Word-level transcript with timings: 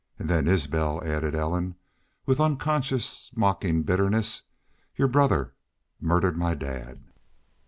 "An' 0.17 0.25
then, 0.25 0.47
Isbel," 0.47 0.99
added 1.03 1.35
Ellen, 1.35 1.75
with 2.25 2.39
unconscious 2.39 3.29
mocking 3.35 3.83
bitterness, 3.83 4.41
"Your 4.95 5.07
brother 5.07 5.53
murdered 5.99 6.39
my 6.39 6.55
dad!" 6.55 7.03